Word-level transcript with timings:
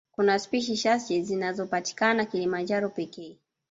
Kuna 0.11 0.39
spishi 0.39 0.77
chache 0.77 1.21
zinazopatikana 1.21 2.25
Kilimanjaro 2.25 2.89
pekee 2.89 3.37